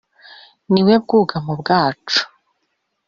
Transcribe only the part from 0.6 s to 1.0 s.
ni we